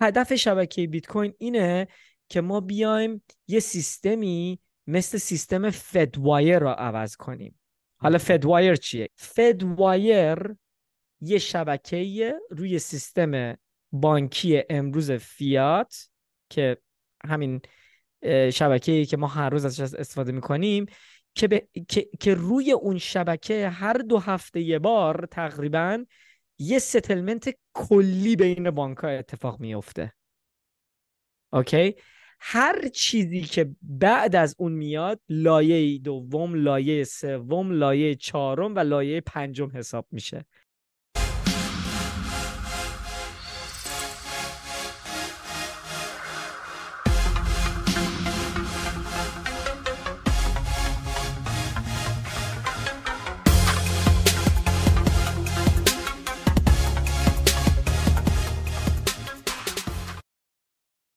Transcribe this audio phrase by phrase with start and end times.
[0.00, 1.88] هدف شبکه بیت کوین اینه
[2.28, 7.60] که ما بیایم یه سیستمی مثل سیستم فدوایر را عوض کنیم.
[7.96, 10.38] حالا فدوایر چیه؟ فدوایر
[11.20, 13.56] یه شبکه روی سیستم
[13.92, 16.08] بانکی امروز فیات
[16.50, 16.76] که
[17.24, 17.60] همین
[18.52, 20.86] شبکه که ما هر روز ازش استفاده می‌کنیم
[21.34, 22.08] که, که...
[22.20, 26.04] که روی اون شبکه هر دو هفته یه بار تقریبا
[26.60, 30.12] یه settlement کلی بین بانک ها اتفاق میفته
[31.52, 31.94] okay؟
[32.40, 39.20] هر چیزی که بعد از اون میاد لایه دوم لایه سوم لایه چهارم و لایه
[39.20, 40.44] پنجم حساب میشه.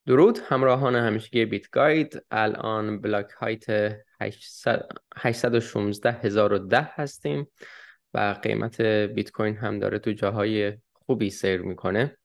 [0.05, 0.39] درود.
[0.48, 2.25] همراهان همیشگی بیت گاید.
[2.31, 3.66] الان block height
[5.16, 7.47] 816010 هستیم
[8.13, 12.17] و قیمت بیت کوین هم داره تو جاهای خوبی سیر می‌کنه.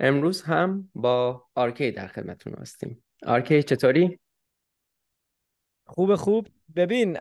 [0.00, 3.04] امروز هم با آرکی در خدمتتون هستیم.
[3.22, 4.18] آرکی چطوری؟
[5.86, 6.46] خوب خوب.
[6.76, 7.18] ببین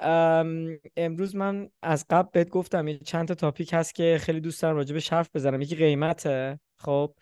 [0.98, 4.94] امروز من از قبل بهت گفتم چند تا topic هست که خیلی دوست دارم راجع
[4.94, 5.62] به حرف بزنم.
[5.62, 7.14] یکی قیمته خب؟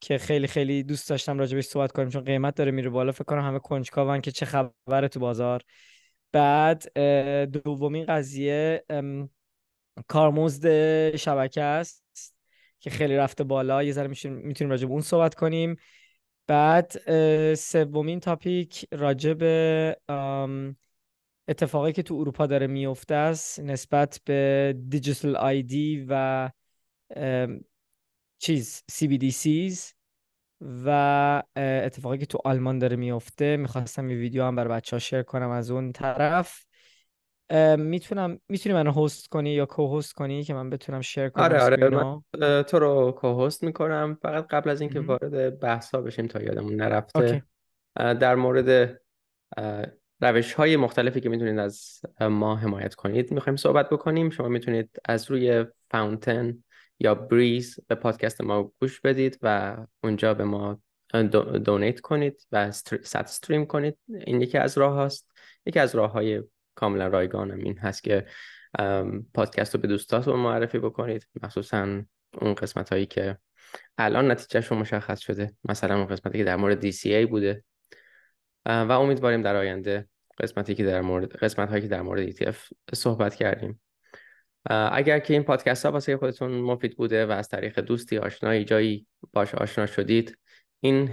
[0.00, 3.12] که خیلی خیلی دوست داشتم راجبش صحبت کنیم چون قیمت داره میره بالا.
[3.12, 5.62] فکر کنم همه کنجکاون که چه خبره تو بازار.
[6.32, 6.98] بعد
[7.44, 8.84] دومین قضیه
[10.08, 12.34] کارمزد شبکه است
[12.80, 13.82] که خیلی رفته بالا.
[13.82, 15.76] یه ذره می‌تونیم راجب اون صحبت کنیم.
[16.46, 16.92] بعد
[17.54, 19.42] سومین تاپیک راجب
[21.48, 26.50] اتفاقی که تو اروپا داره میفته است نسبت به دیجیتال آیدی و
[28.38, 29.92] چیز CBDCs
[30.84, 33.56] و اتفاقی که تو آلمان داره میفته.
[33.56, 36.64] می‌خواستم یه ویدیو هم برای بچه ها شیر کنم از اون طرف.
[37.78, 41.62] می‌تونم می‌تونی منو هست کنی یا کو هست کنی که من بتونم شیر کنم آره
[41.62, 42.22] آره من
[42.62, 44.18] تو رو کو هست می‌کنم.
[44.22, 47.42] فقط قبل از اینکه وارد بحث ها بشیم تا یادمون نرفته
[47.96, 49.00] در مورد
[50.20, 54.30] روش های مختلفی که می‌تونید از ما حمایت کنید می‌خوایم صحبت بکنیم.
[54.30, 56.64] شما می‌تونید از روی فاونتن
[57.00, 60.82] یا بریز به پادکست ما گوش بدید و اونجا به ما
[61.64, 63.98] دونیت کنید و ست استریم کنید.
[64.26, 65.30] این یکی از راه هاست.
[65.66, 66.42] یکی از راه های
[66.74, 68.26] کاملا رایگانم این هست که
[69.34, 71.28] پادکست رو به دوستاتون معرفی بکنید.
[71.42, 72.02] مخصوصا
[72.40, 73.38] اون قسمت هایی که
[73.98, 75.54] الان نتیجهشون مشخص شده.
[75.64, 77.64] مثلا اون قسمتی که در مورد DCA بوده.
[78.66, 80.08] و امیدواریم در آینده
[80.38, 82.56] قسمتی که در مورد قسمت هایی که در مورد ETF
[82.94, 83.80] صحبت کردیم.
[84.68, 89.06] اگر که این پادکست ها واسه خودتون مفید بوده و از طریق دوستی آشنایی جایی
[89.32, 90.38] باش آشنا شدید
[90.80, 91.08] این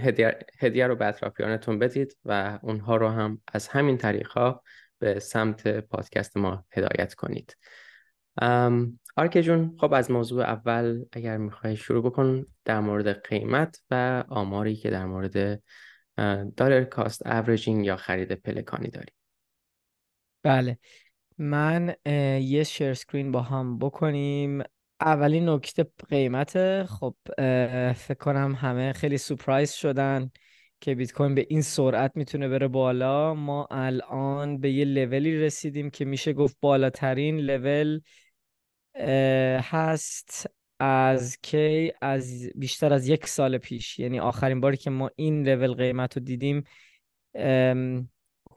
[0.60, 4.62] هدیه, رو به اطرافیانتون بدید و اونها رو هم از همین طریق ها
[4.98, 7.56] به سمت پادکست ما هدایت کنید.
[9.16, 14.76] آرکی جون خب از موضوع اول اگر می‌خوای شروع بکن در مورد قیمت و آماری
[14.76, 15.62] که در مورد
[16.56, 19.12] dollar cost averaging یا خرید پلکانی داری.
[20.42, 20.78] بله.
[21.38, 21.94] من
[22.40, 24.62] یه share screen با هم بکنیم.
[25.00, 27.14] اولین نکته قیمت خب
[27.92, 30.30] فکر کنم همه خیلی surprise شدن
[30.80, 33.34] که بیت کوین به این سرعت می‌تونه بره بالا.
[33.34, 38.00] ما الان به یه لولی رسیدیم که میشه گفت بالاترین لول
[39.60, 43.98] هست از کی؟ از بیشتر از یک سال پیش.
[43.98, 46.64] یعنی آخرین باری که ما این لول قیمت رو دیدیم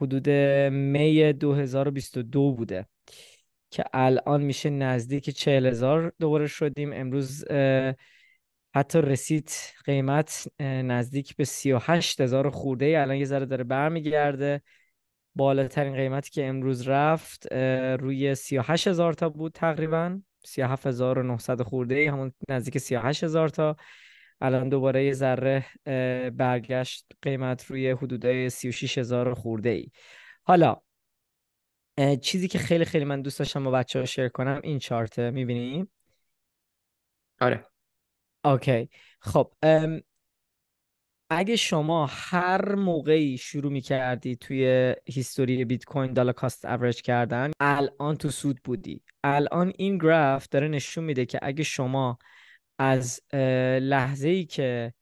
[0.00, 0.30] حدود
[0.70, 2.86] می 2022 بوده
[3.70, 6.92] که الان میشه نزدیک 40 هزار دوباره شدیم.
[6.92, 7.44] امروز
[8.74, 9.50] حتی رسید
[9.84, 12.84] قیمت نزدیک به 38 هزار خورده.
[12.84, 14.62] ای الان یه ذره داره برمیگرده.
[15.34, 17.52] بالاترین قیمتی که امروز رفت
[18.00, 20.20] روی 38 هزار تا بود تقریبا.
[20.44, 23.76] 37900 خورده ای همون نزدیک 38 هزار تا.
[24.40, 25.66] الان دوباره یه ذره
[26.30, 29.90] برگشت قیمت روی حدودای 36 هزار خورده ای
[30.42, 30.76] حالا
[32.22, 35.88] چیزی که خیلی خیلی من دوست داشتم با بچه ها share کنم این چارته می‌بینی؟
[37.40, 37.66] آره.
[38.44, 38.88] okay.
[39.20, 39.52] خب
[41.30, 48.16] اگه شما هر موقعی شروع می‌کردی توی history بیت کوین dollar cost average کردن الان
[48.16, 49.02] تو سود بودی.
[49.24, 52.18] الان این گراف داره نشون میده که اگه شما
[52.82, 53.20] از
[53.80, 54.92] لحظه ای که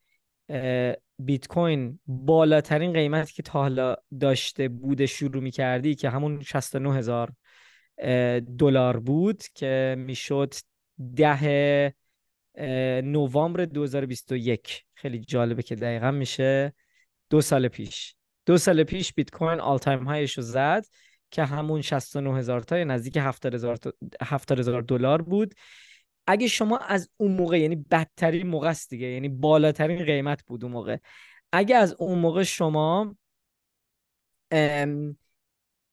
[1.19, 6.95] بیت کوین بالاترین قیمتی که تا حالا داشته بوده شروع می کردی که همون 69
[6.95, 7.33] هزار
[8.59, 10.55] دلار بود که می‌شد
[11.17, 11.95] ده
[13.05, 16.73] نوامبر 2021 خیلی جالبه که دقیقا میشه
[17.31, 18.15] دو سال پیش.
[18.47, 20.85] دو سال پیش بیت کوین all-time high ش رو زد
[21.31, 25.55] که همون 69 هزار تا نزدیک 70 هزار دلار بود.
[26.29, 30.73] اگه شما از اون موقع یعنی بدترین موقع است دیگه یعنی بالاترین قیمت بود اون
[30.73, 30.97] موقع.
[31.53, 33.17] اگه از اون موقع شما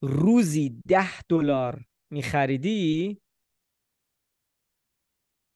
[0.01, 3.21] روزی ده دلار میخریدی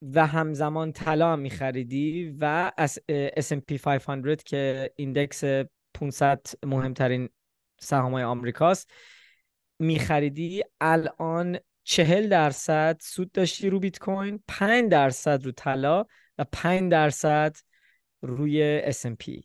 [0.01, 2.99] و همزمان طلا میخریدی و از
[3.39, 5.43] S&P 500 که ایندکس
[5.93, 7.29] 500 مهمترین
[7.79, 8.91] سهام های آمریکاست
[9.79, 11.59] میخریدی الان
[11.89, 16.05] چهل درصد سود داشتی رو بیت کوین 5 درصد رو طلا
[16.37, 17.57] و 5 درصد
[18.21, 19.43] روی S&P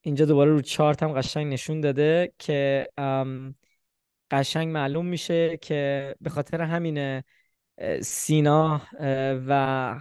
[0.00, 2.88] اینجا دوباره رو چارت هم قشنگ نشون داده که
[4.30, 7.22] قشنگ معلوم میشه که به خاطر همین
[8.02, 8.82] سینا
[9.46, 9.54] و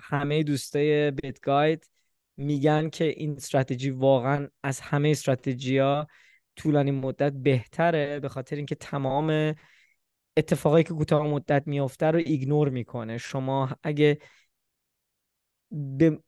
[0.04, 1.90] همه دوستای بیت گاید
[2.38, 6.08] میگن که این استراتژی واقعا از همه استراتژی ها
[6.56, 9.56] طولانی مدت بهتره به خاطر اینکه تمام
[10.38, 13.18] اتفاقایی که کوتاه مدت میافته رو ایگنور می‌کنه.
[13.18, 14.18] شما اگه
[15.72, 16.20] به,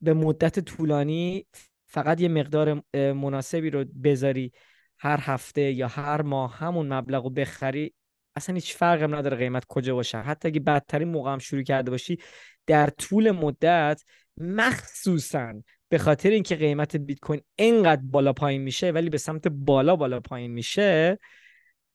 [0.00, 1.46] به مدت طولانی
[1.86, 4.52] فقط یه مقدار مناسبی رو بذاری
[4.98, 7.94] هر هفته یا هر ماه همون مبلغ رو بخری
[8.36, 10.18] اصلا هیچ فرق هم نداره قیمت کجا باشه.
[10.18, 12.18] حتی اگه بدترین موقع هم شروع کرده باشی
[12.66, 14.02] در طول مدت
[14.36, 15.54] مخصوصا
[15.88, 20.20] به خاطر اینکه قیمت بیت کوین اینقدر بالا پایین میشه ولی به سمت بالا بالا
[20.20, 21.18] پایین میشه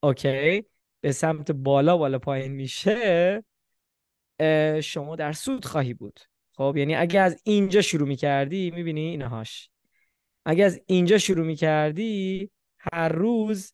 [0.04, 0.64] اوکی
[1.02, 3.44] به سمت بالا بالا پایین میشه
[4.84, 6.20] شما در سود خواهی بود.
[6.54, 9.70] خب یعنی اگه از اینجا شروع می‌کردی می‌بینی اینهاش.
[10.46, 12.50] اگه از اینجا شروع می‌کردی
[12.94, 13.74] هر روز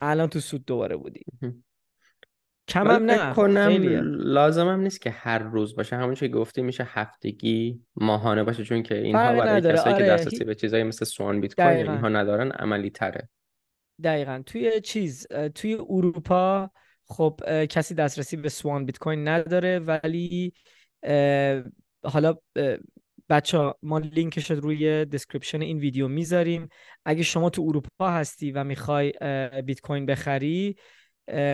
[0.00, 1.24] الان تو سود دوباره بودی.
[2.68, 3.70] کم هم نه کنم
[4.14, 5.96] لازم هم نیست که هر روز باشه.
[5.96, 10.04] همون چه گفتی میشه هفتگی ماهانه باشه چون که اینها برای کسایی آره.
[10.04, 13.28] که دسترسی به چیزایی مثل Swan Bitcoin اینها ندارن عملی تره.
[14.04, 14.42] دقیقا.
[14.46, 16.70] توی چیز توی اروپا
[17.04, 20.52] خب کسی دسترسی به Swan Bitcoin نداره ولی
[22.04, 22.34] حالا
[23.28, 26.68] بچه ها ما لینکش رو روی description این ویدیو می‌ذاریم.
[27.04, 29.12] اگه شما تو اروپا هستی و می‌خوای
[29.62, 30.76] بیت کوین بخری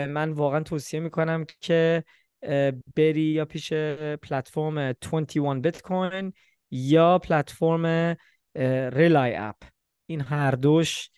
[0.09, 2.05] من واقعا توصیه می‌کنم که
[2.97, 3.73] بری یا پیش
[4.23, 6.33] پلتفرم 21bitcoin
[6.71, 8.17] یا پلتفرم
[8.93, 9.57] Relai app.
[10.07, 11.11] این هر دوش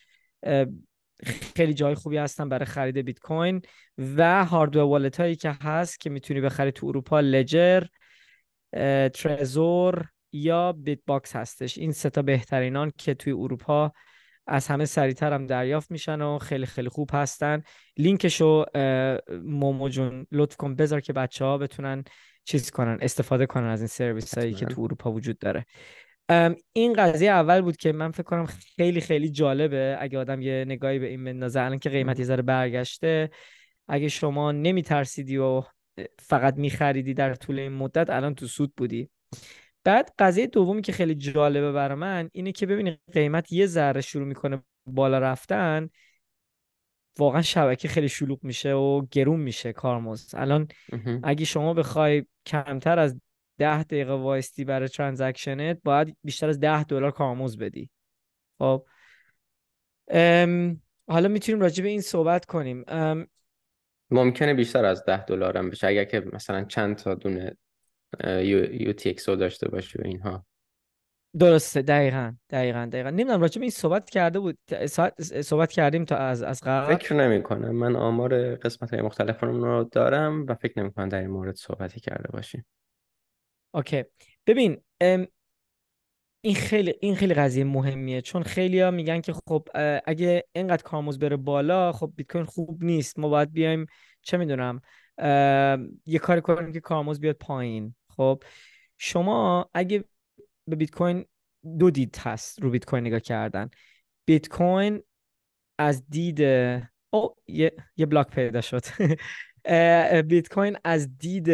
[1.57, 3.63] خیلی جای خوبی هستن برای خرید بیت کوین
[3.99, 7.83] و hardware wallet هایی که هست که می‌تونی بخری تو اروپا Ledger
[9.15, 11.79] Trezor یا BitBox هستش.
[11.79, 13.93] این سه تا بهترینان که توی اروپا
[14.47, 17.63] از همه سریعتر هم دریافت میشن و خیلی خیلی خوب هستن.
[17.97, 18.65] لینکشو
[19.45, 22.05] مومو جون لطف کن بذار که بچه ها بتونن
[22.45, 25.67] چیز کنن استفاده کنن از این سرویس هایی که تو اروپا وجود داره.
[26.73, 29.97] این قضیه اول بود که من فکر کنم خیلی خیلی جالبه.
[30.01, 33.31] اگه آدم یه نگاهی به این بندازه الان که قیمت یه ذره برگشته
[33.89, 35.63] اگه شما نمیترسیدی و
[36.19, 39.11] فقط میخریدی در طول این مدت الان تو سود بودی.
[39.85, 44.27] بعد قضیه دومی که خیلی جالبه برای من اینه که ببینید قیمت یه ذره شروع
[44.27, 45.89] می‌کنه بالا رفتن
[47.19, 50.69] واقعا شبکه خیلی شلوغ میشه و گرون میشه کارمز الان
[51.23, 53.21] اگه شما بخوای کمتر از
[53.59, 57.91] ده دقیقه وایستی برای ترانزکشنت باید بیشتر از ده دلار کارمز بدی.
[58.59, 58.87] خب.
[61.09, 62.85] حالا می‌تونیم راجع به این صحبت کنیم.
[64.11, 67.57] ممکنه بیشتر از ده دلار هم بشه اگر که مثلا چند تا دونه
[68.43, 70.47] یو تی داشته باشه و اینها.
[71.39, 71.83] درسته.
[71.83, 73.11] دقیقا دقیقا دقیقا.
[73.11, 74.59] نمی‌دونم راجع به این صحبت کرده بود
[75.43, 76.97] صحبت کردیم تا از از قبل.
[76.97, 81.21] فکر نمی کنم من آمار قسمت های مختلف رو دارم و فکر نمی کنم در
[81.21, 82.67] این مورد صحبتی کرده باشیم.
[83.77, 84.05] اوکی.
[84.47, 84.81] ببین
[86.41, 88.21] این خیلی این خیلی قضیه مهمیه.
[88.21, 89.69] چون خیلی ها میگن که خب
[90.07, 93.19] اگه اینقدر کارمز بره بالا خب بیت کوین خوب نیست.
[93.19, 93.87] ما باید بیایم
[94.23, 94.81] چه می‌دونم
[96.07, 97.95] یه کاری کنیم که کارمز بیاد پایین.
[98.17, 98.43] خب
[98.99, 100.05] شما اگه
[100.69, 101.25] به بیت کوین
[101.79, 103.71] دو دید هست رو بیت کوین نگاه کردن.
[104.25, 105.03] بیت کوین
[105.79, 106.41] از دید
[107.11, 108.83] او یه, یه بلاک پیدا شد.
[110.29, 111.49] بیت کوین از دید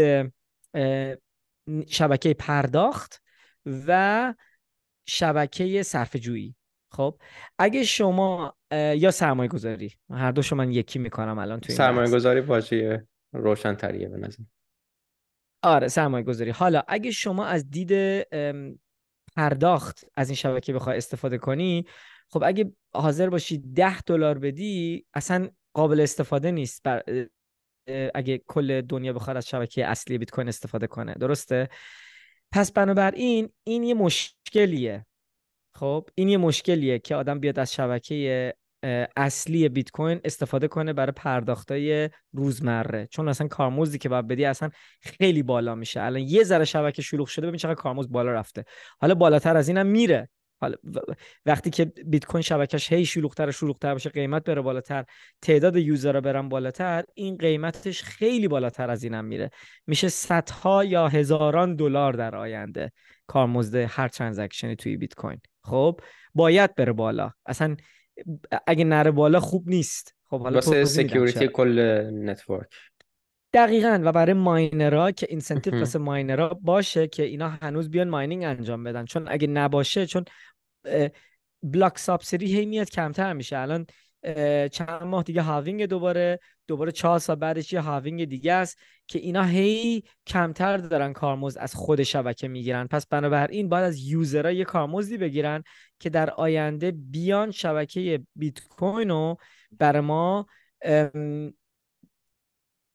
[1.88, 3.22] شبکه پرداخت
[3.86, 4.34] و
[5.06, 6.56] شبکه صرف جویی
[6.92, 7.20] خب
[7.58, 13.06] اگه شما یا سرمایه گذاری هر دوشو من یکی می‌کنم الان توی سرمایه گذاری واژه
[13.32, 14.42] روشن تریه به نظر
[15.62, 18.22] آره سرمایه گذاری حالا اگه شما از دید
[19.36, 21.86] پرداخت از این شبکه بخوای استفاده کنی
[22.28, 26.82] خب اگه حاضر باشی ده دلار بدی اصلا قابل استفاده نیست.
[26.82, 27.02] بر...
[28.14, 31.14] اگه کل دنیا بخواد از شبکه اصلی بیت کوین استفاده کنه.
[31.14, 31.68] درسته؟
[32.52, 35.06] پس بنابراین این یه مشکلیه.
[35.74, 38.54] خب این یه مشکلیه که آدم بیاد از شبکه
[39.16, 43.08] اصلی بیت کوین استفاده کنه برای پرداختای روزمره.
[43.10, 44.70] چون اصلا کارمزدی که باید بدی اصلا
[45.00, 46.02] خیلی بالا میشه.
[46.02, 48.64] الان یه ذره شبکه شلوغ شده ببین چقدر کارمزد بالا رفته.
[49.00, 50.28] حالا بالاتر از اینم میره.
[50.62, 50.76] حالا
[51.46, 55.04] وقتی که بیت کوین شبکش هی شلوغتر و شلوغتر باشه قیمت بره بالاتر
[55.42, 59.50] تعداد یوزرها برن بالاتر این قیمتش خیلی بالاتر از اینم میره.
[59.86, 62.92] میشه صدها یا هزاران دلار در آینده
[63.26, 65.40] کارمزد هر ترانزکشنی توی بیت کوین.
[65.64, 66.00] خب
[66.34, 67.30] باید بره بالا.
[67.46, 67.76] اصلا
[68.66, 70.14] اگه نره بالا خوب نیست.
[70.26, 71.80] خب حالا واسه security کل
[72.14, 72.68] network.
[73.52, 74.00] دقیقا.
[74.04, 79.04] و برای ماینرها که incentive واسه ماینرها باشه که اینا هنوز بیان mining انجام بدن.
[79.04, 80.24] چون اگه نباشه چون
[81.62, 83.58] block subsidy هی میاد کمتر میشه.
[83.58, 83.86] الان
[84.68, 89.44] چند ماه دیگه halving دوباره دوباره چهار سال بعدش یه halving دیگه است که اینا
[89.44, 92.86] هی کمتر دارن کارمزد از خود شبکه می‌گیرن.
[92.86, 95.62] پس بنابراین باید از user ها یه کارمزدی بگیرن
[96.00, 99.36] که در آینده بیان شبکه بیت کوین رو
[99.78, 100.46] بر ما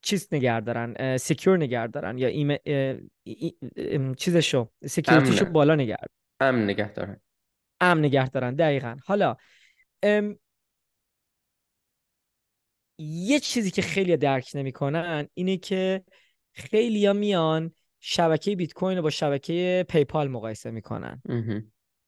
[0.02, 5.98] چیز نگه دارن secure نگه دارن یا ایم چیزشو security شو بالا نگه
[6.40, 7.22] امن نگه دارن
[7.82, 8.56] امن نگه دارن.
[8.56, 8.98] دقیقا.
[9.06, 9.36] حالا
[13.00, 16.04] یه چیزی که خیلی درک نمی‌کنن اینه که
[16.52, 21.22] خیلی ها میان شبکه بیت کوین رو با شبکه PayPal مقایسه می‌کنن.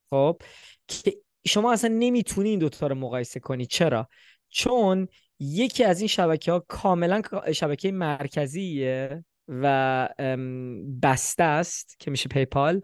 [0.10, 0.42] خب
[0.88, 3.66] که شما اصلا نمی‌تونی این دوتا رو مقایسه کنی.
[3.66, 4.10] چرا؟
[4.50, 5.08] چون
[5.40, 7.22] یکی از این شبکه ها کاملا
[7.56, 10.10] شبکه مرکزیه و
[11.04, 12.82] بسته است که میشه پیپال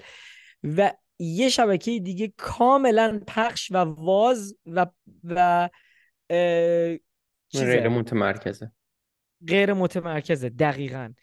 [0.64, 4.86] و یه شبکه دیگه کاملا پخش و واز و
[5.24, 5.70] و
[7.54, 8.72] غیر متمرکزه.
[9.48, 11.14] غیر متمرکزه دقیقا.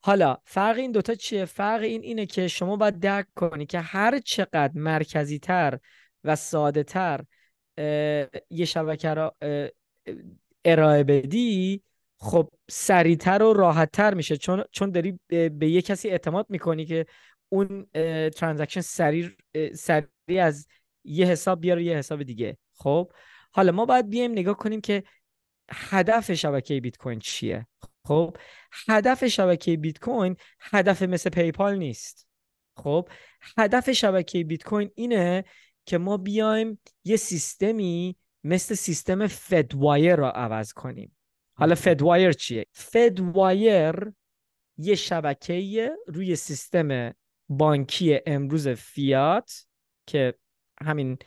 [0.00, 4.18] حالا فرق این دوتا چیه؟ فرق این اینه که شما باید درک کنی که هر
[4.18, 5.78] چقدر مرکزی تر
[6.24, 7.24] و ساده تر
[8.50, 9.36] یه شبکه را
[10.64, 11.82] ارائه بدی
[12.18, 14.36] خب سریعتر و راحتتر میشه.
[14.36, 17.06] چون چون داری به یه کسی اعتماد می‌کنی که
[17.48, 17.86] اون
[18.30, 19.30] transaction سریع
[19.74, 20.66] سریع از
[21.04, 22.58] یه حساب بیاره یه حساب دیگه.
[22.74, 23.12] خب؟
[23.52, 25.02] حالا ما باید بیایم نگاه کنیم که
[25.70, 27.66] هدف شبکه بیت کوین چیه؟
[28.04, 28.36] خب؟
[28.88, 32.28] هدف شبکه بیت کوین هدف مثل PayPal نیست.
[32.76, 33.08] خب؟
[33.58, 35.44] هدف شبکه بیت کوین اینه
[35.84, 41.16] که ما بیایم یه سیستمی مثل سیستم فدوایر را عوض کنیم.
[41.54, 44.12] حالا فدوایر چیه؟ فدوایر
[44.78, 47.14] یه شبکه روی سیستم
[47.48, 49.66] بانکی امروز فیات
[50.06, 50.34] که
[50.82, 51.18] همین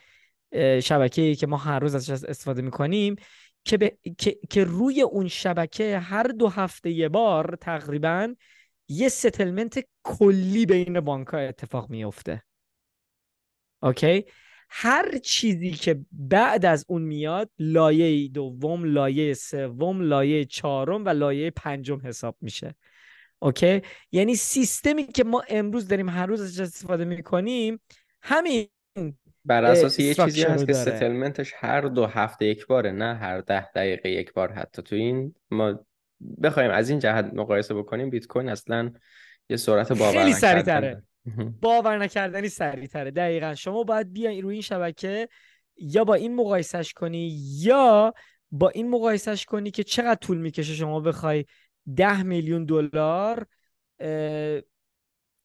[0.83, 3.15] شبکه‌ای که ما هر روز ازش استفاده می‌کنیم
[3.63, 4.39] که, که...
[4.49, 8.35] که روی اون شبکه هر دو هفته یه بار تقریبا
[8.88, 12.43] یه settlement کلی بین بانک ها اتفاق میفته
[13.81, 14.25] okay؟
[14.69, 21.51] هر چیزی که بعد از اون میاد لایه دوم لایه سوم لایه چهارم و لایه
[21.51, 22.75] پنجم حساب میشه.
[23.39, 23.81] okay؟
[24.12, 27.81] یعنی سیستمی که ما امروز داریم هر روز ازش استفاده می‌کنیم
[28.22, 28.67] همین
[29.46, 33.41] بر اساس یه چیزی هست که settlement ش هر دو هفته یک باره نه هر
[33.41, 34.81] ده دقیقه یک بار حتی.
[34.81, 35.86] تو این ما
[36.43, 38.91] بخوایم از این جهت مقایسه بکنیم بیت کوین اصلا
[39.50, 41.03] یه سرعت باور خیلی سریعتره.
[41.62, 43.12] باور نکردنی سریعتره.
[43.12, 43.55] دقیقا.
[43.55, 45.29] شما باید بیاین روی این شبکه
[45.77, 48.13] یا با این مقایسش کنی یا
[48.51, 51.46] با این مقایسش کنی که چقدر طول می‌کشه شما بخوای
[51.95, 53.45] ده میلیون دلار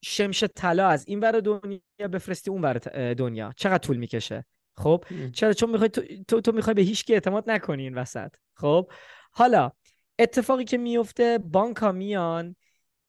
[0.03, 2.73] شمش طلا از این ور دنیا بفرستی اون ور
[3.13, 3.53] دنیا.
[3.57, 4.45] چقدر طول می‌کشه؟
[4.77, 8.31] خب؟ چرا؟ چون می‌خوای تو, تو, تو می‌خوای به هیچ کی اعتماد نکنی این وسط.
[8.53, 8.91] خب؟
[9.31, 9.71] حالا
[10.19, 12.55] اتفاقی که میفته بانک ها میان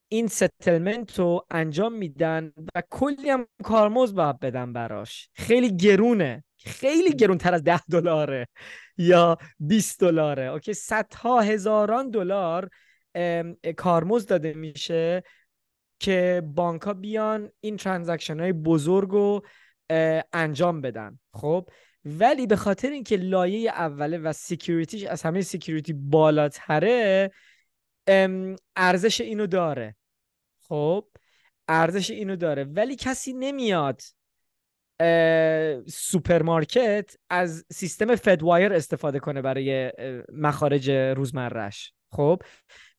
[0.08, 5.28] این settlement رو انجام میدن و کلی هم کارمزد باید بدن براش.
[5.34, 6.44] خیلی گرونه.
[6.58, 8.48] خیلی گرون تر از ده دلاره
[8.96, 10.42] یا 20 دلاره.
[10.42, 12.70] okay؟ صدها هزاران دلار
[13.76, 15.22] کارمزد داده میشه
[15.98, 19.46] که بانک ها بیان این transaction های بزرگ رو
[20.32, 21.18] انجام بدن.
[21.32, 21.68] خب؟
[22.04, 27.30] ولی به خاطر اینکه لایه اوله و security ش از همه security بالاتره
[28.76, 29.96] ارزش اینو داره.
[30.60, 31.08] خب؟
[31.68, 32.64] ارزش اینو داره.
[32.64, 34.02] ولی کسی نمیاد
[35.88, 39.92] سوپرمارکت از سیستم Fedwire استفاده کنه برای
[40.32, 42.42] مخارج روزمرش خب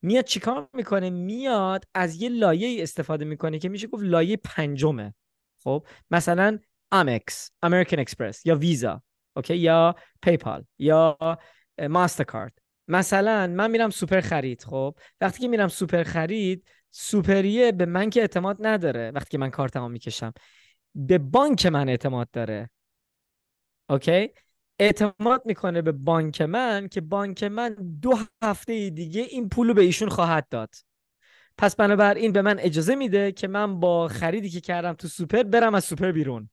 [0.02, 5.14] میاد چیکار می‌کنه؟ میاد از یه لایه استفاده می‌کنه که میشه گفت لایه پنجمه.
[5.64, 6.58] خب مثلا
[6.92, 9.02] Amex American Express یا Visa
[9.36, 11.18] okay؟ یا PayPal یا
[11.90, 12.58] Mastercard
[12.88, 18.20] مثلا من میرم سوپر خرید خب؟ وقتی که میرم سوپر خرید سوپریه به من که
[18.20, 20.32] اعتماد نداره وقتی که من کارتمو می‌کشم.
[20.94, 22.70] به بانک من اعتماد داره.
[23.90, 24.30] okay؟
[24.78, 30.08] اعتماد می‌کنه به بانک من که بانک من دو هفته دیگه این پولو به ایشون
[30.08, 30.74] خواهد داد.
[31.58, 35.74] پس بنابراین به من اجازه میده که من با خریدی که کردم تو سوپر برم
[35.74, 36.50] از سوپر بیرون.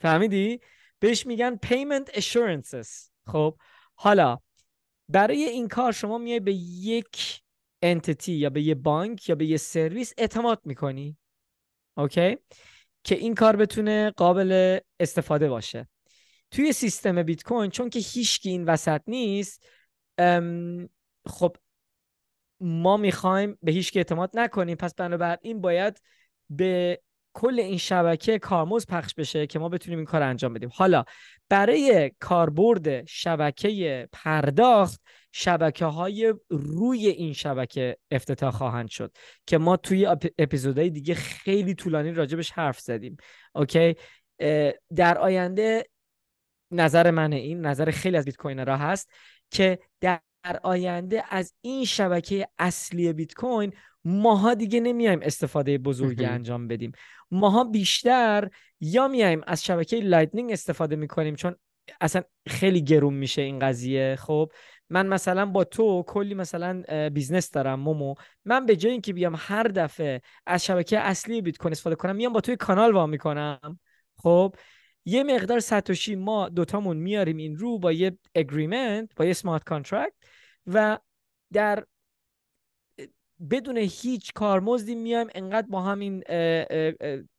[0.00, 0.60] فهمیدی؟
[0.98, 3.10] بهش میگن payment assurances.
[3.26, 3.58] خب
[3.94, 4.38] حالا
[5.08, 7.42] برای این کار شما میای به یک
[7.82, 11.16] entity یا به یه بانک یا به یه سرویس اعتماد می‌کنی.
[11.96, 12.36] okay؟
[13.04, 15.88] که این کار بتونه قابل استفاده باشه.
[16.50, 19.66] توی سیستم بیت کوین چون که هیچکی این وسط نیست
[21.26, 21.56] خب
[22.60, 24.76] ما می‌خوایم به هیچ اعتماد نکنیم.
[24.76, 26.00] پس بنابراین باید
[26.50, 27.00] به
[27.32, 30.70] کل این شبکه کارمز پخش بشه که ما بتونیم این کار انجام بدیم.
[30.74, 31.04] حالا
[31.48, 35.00] برای کاربرد شبکه پرداخت
[35.32, 40.06] شبکه های روی این شبکه افتتاح خواهند شد که ما توی
[40.38, 43.16] اپیزودهای دیگه خیلی طولانی راجبش حرف زدیم.
[43.54, 43.96] اوکی؟
[44.96, 45.84] در آینده
[46.70, 49.10] نظر من این نظر خیلی از bitcoiner ا هست
[49.50, 50.20] که در
[50.62, 53.72] آینده از این شبکه اصلی بیت کوین
[54.04, 56.92] ماها دیگه نمیایم استفاده بزرگی انجام بدیم.
[57.30, 61.56] ماها بیشتر یا میایم از شبکه Lightning استفاده می‌کنیم چون
[62.00, 64.16] اصلا خیلی گرون میشه این قضیه.
[64.20, 64.52] خب
[64.90, 68.14] من مثلا با تو کلی مثلا business دارم مومو.
[68.44, 72.32] من به جای اینکه بیام هر دفعه از شبکه اصلی بیت کوین استفاده کنم میام
[72.32, 73.80] با تو یه کانال وا می‌کنم.
[74.16, 74.54] خب
[75.08, 80.12] یه مقدار ساتوشی ما دوتامون میاریم این رو با یه agreement با یه smart contract
[80.66, 80.98] و
[81.52, 81.84] در
[83.50, 86.22] بدون هیچ کارمزدی میایم انقدر با همین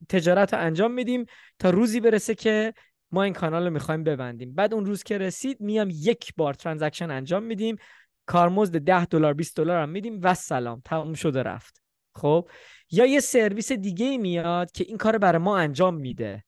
[0.09, 1.25] تجارت رو انجام میدیم
[1.59, 2.73] تا روزی برسه که
[3.11, 4.53] ما این کانال رو می‌خوایم ببندیم.
[4.55, 7.75] بعد اون روز که رسید میام یک بار transaction انجام میدیم.
[8.25, 11.81] کارمزد 10 دلار 20 دلار هم میدیم و سلام تموم شده رفت.
[12.15, 12.49] خب؟
[12.91, 16.43] یا یه سرویس دیگه میاد که این کار برای ما انجام میده.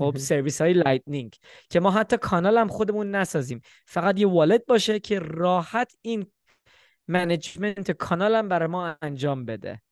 [0.00, 1.36] خب سرویس های Lightning
[1.70, 3.60] که ما حتی کانال هم خودمون نسازیم.
[3.86, 6.26] فقط یه wallet باشه که راحت این
[7.08, 9.82] management کانال هم برای ما انجام بده.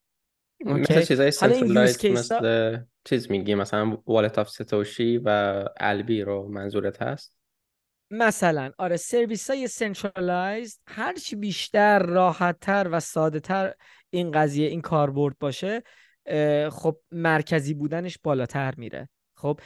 [0.64, 7.34] مثل چیزای centralized مثل چیز میگی؟ مثلا Wallet of Satoshi و Alby رو منظورت هست؟
[8.10, 8.72] مثلا.
[8.78, 13.74] آره سرویس های centralized هرچی بیشتر راحتتر و ساده تر
[14.10, 15.82] این قضیه این کاربرد باشه
[16.70, 19.08] خب مرکزی بودنش بالاتر میره.
[19.36, 19.60] خب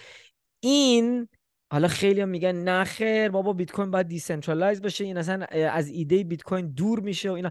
[0.65, 1.29] این
[1.73, 5.89] حالا خیلی هم میگن نه خیر بابا بیت کوین باید decentralize بشه این اصلا از
[5.89, 7.51] ایده بیت کوین دور میشه و اینا.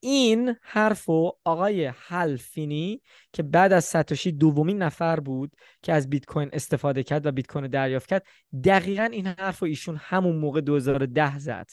[0.00, 3.02] این حرف و آقای هال فینی
[3.32, 7.46] که بعد از ساتوشی دومین نفر بود که از بیت کوین استفاده کرد و بیت
[7.46, 8.26] کوین دریافت کرد
[8.64, 11.66] دقیقا این حرف و ایشون همون موقع 2010 زد.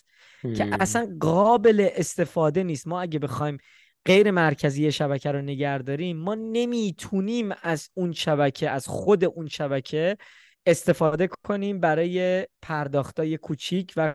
[0.56, 2.88] که اصلا قابل استفاده نیست.
[2.88, 3.58] ما اگه بخوایم
[4.06, 10.18] غیر مرکزی شبکه رو نگه داریم ما نمی‌تونیم از اون شبکه از خود اون شبکه
[10.66, 14.14] استفاده کنیم برای پرداختای کوچیک و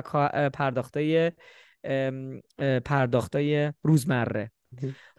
[0.54, 1.32] پرداختای
[2.84, 4.52] پرداختای روزمره.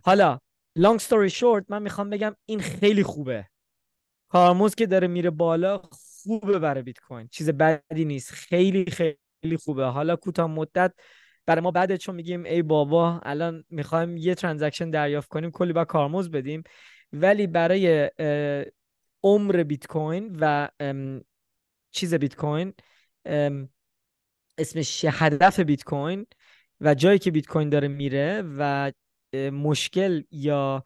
[0.03, 0.39] حالا
[0.75, 3.47] لانگ ستوری شورت من می‌خوام بگم این خیلی خوبه.
[4.29, 7.27] کارمز که داره میره بالا خوبه برای بیت کوین.
[7.31, 8.31] چیز بدی نیست.
[8.31, 9.85] خیلی خیلی خوبه.
[9.85, 10.93] حالا کوتاه مدت.
[11.45, 15.85] برای ما بعد چون میگیم ای بابا الان می‌خوایم یه transaction دریافت کنیم کلی با
[15.85, 16.63] کارمزد بدیم.
[17.13, 18.11] ولی برای
[19.23, 20.69] عمر بیت کوین و
[21.91, 22.73] چیز بیت کوین
[24.57, 26.25] اسمش هدف بیت کوین
[26.81, 28.91] و جایی که بیت کوین داره میره و
[29.51, 30.83] مشکل یا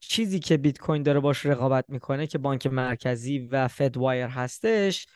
[0.00, 5.06] چیزی که بیت کوین داره باش رقابت می‌کنه که بانک مرکزی و Fedwire هستش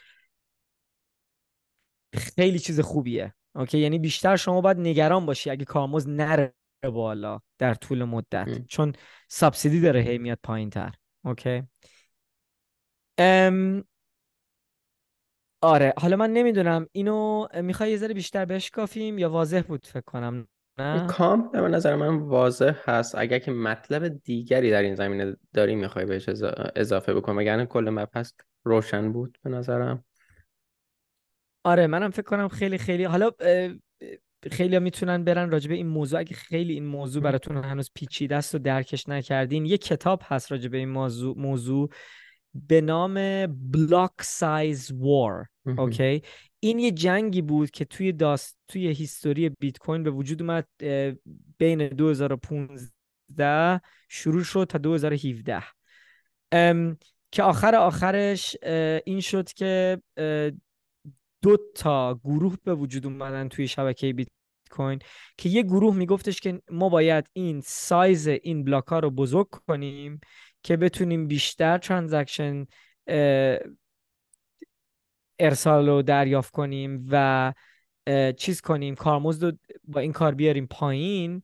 [2.14, 3.34] خیلی چیز خوبیه.
[3.54, 8.66] اوکی؟ یعنی بیشتر شما باید نگران باشی اگه کارمزد نره بالا در طول مدت.
[8.68, 8.92] چون
[9.28, 10.94] subsidy داره هی میاد پایین تر
[11.24, 11.62] اوکی.
[13.18, 13.84] ام...
[15.60, 16.86] آره حالا من نمی‌دونم.
[16.92, 21.96] اینو می‌خوای یه ذره بیشتر بشکافیم یا واضح بود فکر کنم؟ نه؟ کامل به نظر
[21.96, 23.14] من واضح هست.
[23.14, 26.28] اگر که مطلب دیگری در این زمینه داری می‌خوای بهش
[26.76, 28.32] اضافه بکنم اگر کل مبحث
[28.64, 30.04] روشن بود به نظرم؟
[31.64, 33.04] آره منم فکر کنم خیلی خیلی.
[33.04, 33.30] حالا
[34.52, 36.20] خیلی می‌تونن برن راجبه این موضوع.
[36.20, 40.78] اگه خیلی این موضوع براتون هنوز پیچیده است و درکش نکردین یه کتاب هست راجبه
[40.78, 41.90] این موضوع موضوع
[42.54, 45.46] به نام Blocksize War
[45.78, 46.22] اوکی؟
[46.60, 50.66] این یه جنگی بود که توی داست توی history بیت کوین به وجود اومد
[51.58, 55.62] بین 2015 شروع شد تا 2017
[57.32, 58.56] که آخر آخرش
[59.04, 60.02] این شد که
[61.44, 64.28] دو تا گروه به وجود اومدن توی شبکه بیت
[64.70, 64.98] کوین
[65.38, 70.20] که یه گروه میگفتش که ما باید این سایز این بلاک ها رو بزرگ کنیم
[70.62, 72.66] که بتونیم بیشتر transaction
[75.38, 77.52] ارسال رو دریافت کنیم و
[78.36, 79.52] چیز کنیم کارمزد رو
[79.84, 81.42] با این کار بیاریم پایین.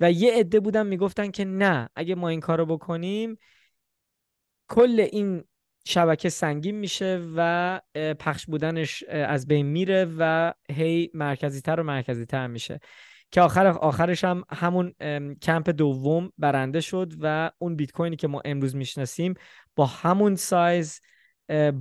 [0.00, 3.38] و یه عده بودن می‌گفتن که نه اگه ما این کار رو بکنیم
[4.68, 5.44] کل این
[5.84, 7.80] شبکه سنگین میشه و
[8.18, 12.80] پخش بودنش از بین میره و هی مرکزی تر و مرکزی تر میشه.
[13.30, 14.94] که آخر آخرش هم همون
[15.42, 19.34] کمپ دوم برنده شد و اون بیت کوینی که ما امروز می‌شناسیم
[19.76, 21.00] با همون سایز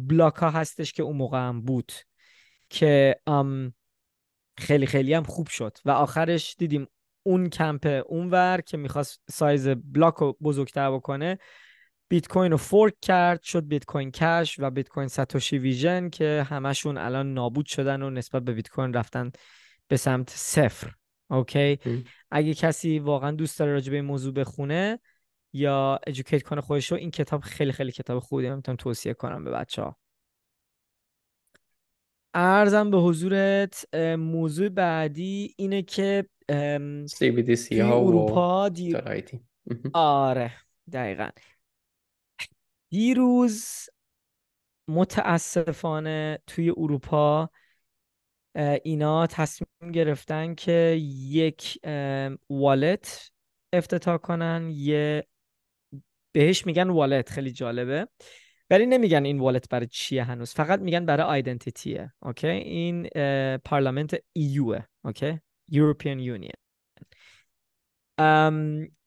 [0.08, 1.92] بلاک ها هستش که اون موقع هم بود
[2.70, 3.16] که
[4.58, 5.78] خیلی خیلی هم خوب شد.
[5.86, 6.88] و آخرش دیدیم
[7.24, 11.38] اون کمپ اونور که می‌خواست سایز بلاک رو بزرگتر بکنه
[12.12, 17.34] بیت کوین رو fork کرد شد Bitcoin Cash و Bitcoin Satoshi Vision که همشون الان
[17.34, 19.32] نابود شدن و نسبت به بیت کوین رفتن
[19.88, 20.92] به سمت صفر.
[21.30, 21.80] اوکی؟
[22.32, 25.00] اگه کسی واقعا دوست داره راجع به این موضوع بخونه
[25.54, 29.52] یا educate کنه خودش رو این کتاب خیلی خیلی کتاب خوبی می‌تونم توصیه کنم به
[29.52, 29.98] بچه ها
[32.34, 36.26] ارزم به حضورت موضوع بعدی اینه که
[37.06, 38.70] CBDC ها اروپا
[39.94, 40.54] آره
[40.94, 41.30] دقیقا.
[42.92, 43.90] دیروز
[44.88, 47.50] متاسفانه توی اروپا
[48.84, 50.98] اینا تصمیم گرفتن که
[51.30, 51.80] یک
[52.50, 53.32] والت
[53.74, 54.70] افتتاح کنن.
[54.74, 55.28] یه
[56.32, 58.08] بهش میگن والت خیلی جالبه.
[58.70, 63.10] ولی نمیگن این wallet برای چیه هنوز فقط میگن برای identity ه اوکی این
[63.58, 65.40] parliament EU اوکی
[65.74, 66.58] European Union.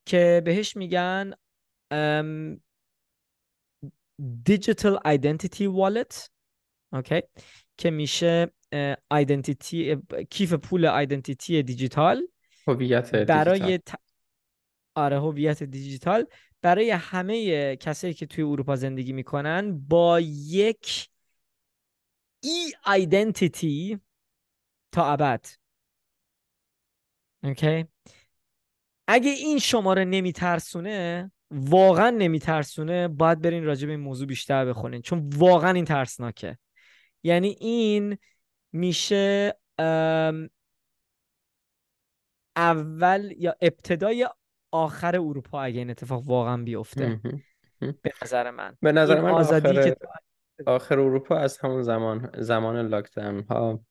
[0.07, 1.35] که بهش میگن
[4.21, 6.29] Digital Identity Wallet
[6.93, 7.23] اوکی
[7.77, 8.53] که میشه
[9.11, 9.97] identity
[10.31, 12.27] کیف پول identity دیجیتال.
[12.67, 13.95] هویت برای ت...
[14.95, 16.27] آره هویت دیجیتال.
[16.63, 21.09] برای همه کسایی که توی اروپا زندگی می‌کنن با یک
[22.43, 24.01] ای آیدنتیتی
[24.93, 25.47] تا ابد.
[27.43, 27.85] اوکی
[29.09, 35.03] اگه این شماره نمیترسونه واقعا نمیترسونه باید برین راجع به این موضوع بیشتر بخونین.
[35.03, 36.59] چون واقعا این ترسناکه.
[37.23, 38.19] یعنی این
[38.73, 39.55] میشه
[42.57, 44.29] اول یا ابتدای
[44.71, 47.21] آخر اروپا اگه این اتفاق واقعا بیفته.
[47.81, 48.77] به نظر من.
[48.81, 49.83] به نظر من آزادی آخر...
[49.83, 49.97] که
[50.67, 53.85] آخر اروپا از همون زمان زمان لاکداون ها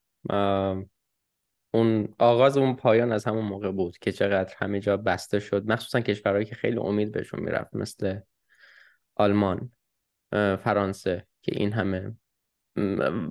[1.74, 6.00] اون آغاز اون پایان از همون موقع بود که چقدر همه جا بسته شد مخصوصا
[6.02, 8.20] کشورهایی که خیلی امید بهشون می‌رفت مثل
[9.16, 9.72] آلمان
[10.64, 12.16] فرانسه که این همه.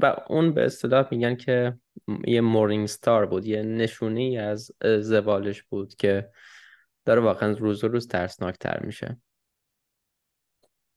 [0.02, 1.78] و اون به اصطلاح میگن که
[2.26, 6.28] یه مورینگ ستار بود یه نشونی از زوالش بود که
[7.05, 9.16] داره واقعا روز و روز ترسناکتر میشه.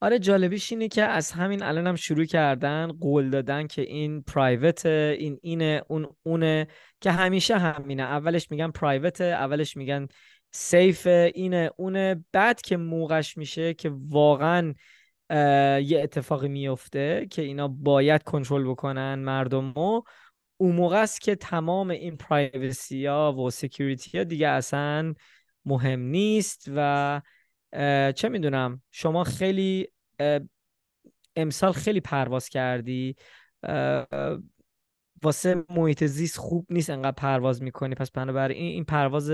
[0.02, 4.86] آره جالبیش اینه که از همین الان هم شروع کردن قول دادن که این پرایوت
[4.86, 6.68] این اینه اون اونه
[7.02, 8.04] که همیشه همینه.
[8.04, 10.08] اولش میگن پرایوت اولش میگن
[10.52, 12.26] سیف اینه اونه.
[12.32, 14.74] بعد که موقعش میشه که واقعا
[15.82, 19.74] یه اتفاقی میفته که اینا باید کنترل بکنن مردم
[20.58, 25.14] اون موقع است که تمام این privacy ها و security ها دیگه اصلا
[25.66, 27.22] مهم نیست و
[28.16, 29.88] چه می‌دونم؟ شما خیلی
[31.36, 33.16] امسال خیلی پرواز کردی.
[35.24, 37.96] واسه محیط زیست خوب نیست انقدر پرواز می‌کنی.
[37.96, 39.30] پس بنابراین این این پرواز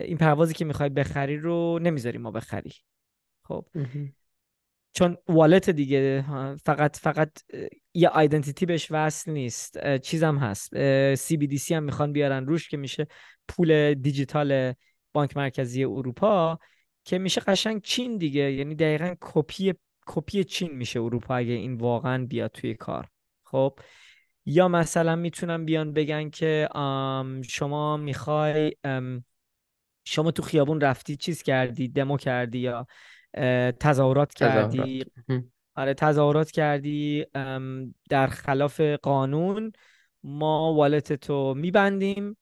[0.00, 2.72] این پروازی که می‌خوای بخری رو نمی‌ذاری ما بخری.
[3.44, 3.66] خب.
[4.92, 6.24] چون wallet دیگه
[6.64, 7.30] فقط فقط
[7.94, 9.96] یه identity بهش وصل نیست.
[9.96, 10.74] چیزم هست.
[11.14, 12.46] CBDC هم می‌خوان بیارن.
[12.46, 13.06] روش که میشه
[13.48, 14.74] پول دیجیتال
[15.12, 16.58] بانک مرکزی اروپا
[17.04, 18.52] که میشه قشنگ چین دیگه.
[18.52, 19.74] یعنی دقیقا کپی
[20.06, 23.08] کپی چین میشه اروپا اگه این واقعا بیاد توی کار.
[23.44, 23.78] خب
[24.46, 26.68] یا مثلا می‌تونن بیان بگن که
[27.48, 28.76] شما می‌خوای
[30.04, 32.86] شما تو خیابون رفتی چیز کردی دمو کردی یا
[33.80, 35.04] تظاهرات کردی؟
[35.74, 37.26] آره تظاهرات کردی
[38.10, 39.72] در خلاف قانون
[40.24, 42.36] ما والت تو میبندیم.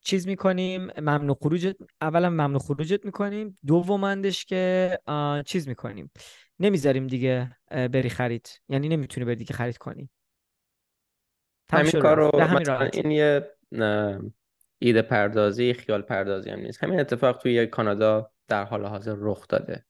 [0.00, 3.58] چیز می‌کنیم ممنوع خروجت اولا ممنوع خروجت می‌کنیم.
[3.66, 4.98] دومندش که
[5.46, 6.10] چیز می‌کنیم.
[6.58, 8.48] نمی‌ذاریم دیگه بری خرید.
[8.68, 10.10] یعنی نمی‌تونی بری دیگه خرید کنی.
[11.72, 12.30] همین کارو
[12.92, 13.50] این یه
[14.78, 16.84] ایده پردازی خیال پردازی هم نیست.
[16.84, 19.84] همین اتفاق توی کانادا در حال حاضر رخ داده.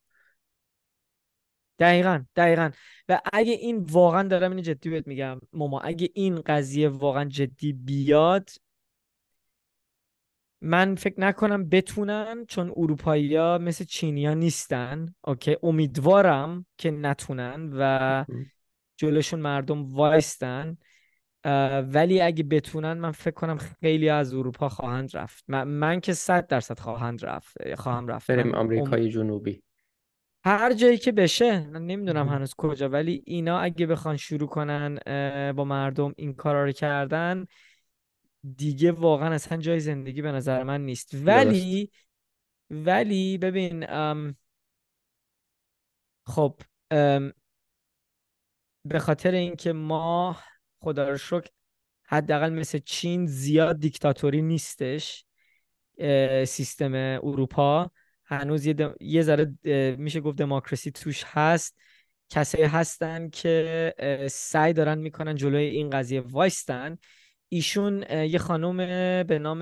[1.79, 2.71] دقیقا دقیقا.
[3.09, 7.73] و اگه این واقعا دارم این جدی بهت میگم ماما اگه این قضیه واقعا جدی
[7.73, 8.51] بیاد
[10.63, 15.15] من فکر نکنم بتونن چون اروپایی ها مثل چینی ها نیستن.
[15.25, 18.25] اوکی امیدوارم که نتونن و
[18.97, 20.77] جلوشون مردم وایستن.
[21.83, 25.45] ولی اگه بتونن من فکر کنم خیلی از اروپا خواهند رفت.
[25.49, 28.31] من, من که صد درصد خواهند رفت خواهم رفت.
[28.31, 29.63] بریم آمریکای جنوبی.
[30.45, 34.99] هر جایی که بشه من نمی‌دونم هنوز کجا ولی اینا اگه بخوان شروع کنن
[35.53, 37.47] با مردم این کارا رو کردن
[38.57, 41.11] دیگه واقعا اصلا جای زندگی به نظر من نیست.
[41.15, 41.91] ولی
[42.71, 43.87] ولی ببین
[46.27, 46.61] خب
[48.85, 50.37] به خاطر اینکه ما
[50.83, 51.51] خدا رو شکر
[52.03, 55.25] حداقل مثل چین زیاد دیکتاتوری نیستش
[56.47, 57.91] سیستم اروپا.
[58.25, 59.55] هنوز یه, یه ذره
[59.99, 61.77] میشه گفت دموکراسی توش هست.
[62.29, 63.95] کسایی هستن که
[64.31, 66.99] سعی دارن می‌کنن جلوی این قضیه وایستن.
[67.53, 68.77] ایشون یه خانم
[69.23, 69.59] به نام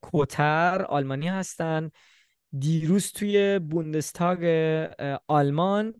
[0.00, 1.90] کوتر آلمانی هستن.
[2.58, 4.44] دیروز توی Bundestag
[5.28, 5.94] آلمان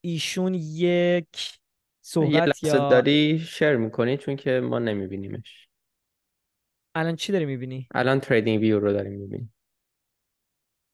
[0.00, 1.58] ایشون یک
[2.00, 5.68] صحبت یه یا داری share می‌کنی؟ چون که ما نمیبینیمش.
[6.94, 9.48] الان چی داری می‌بینی؟ الان TradingView رو داریم می‌بینی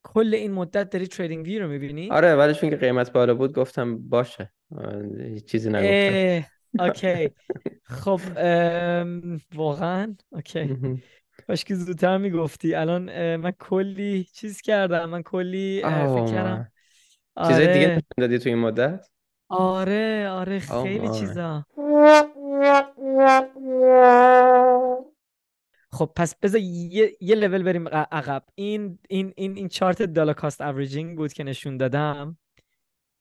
[0.03, 3.97] کل این مدت داری TradingView رو می‌بینی؟ آره ولی چون که قیمت بالا بود گفتم
[4.09, 4.53] باشه.
[5.45, 6.52] چیزی نگفتم.
[6.79, 7.29] اوکی
[7.83, 8.19] خب
[9.55, 10.77] واقعا؟ اوکی
[11.47, 12.75] کاش که زودتر می‌گفتی.
[12.75, 15.09] الان من کلی چیز کردم.
[15.09, 16.71] من کلی فکر کردم.
[17.47, 18.01] چیزای دیگه آره.
[18.17, 19.09] دادی تو این مدت؟
[19.49, 20.59] آره آره.
[20.59, 21.65] خیلی چیزا.
[25.91, 28.43] خب پس بذار یه, یه لول بریم عقب.
[28.55, 32.37] این این این این چارت dollar cost averaging بود که نشون دادم.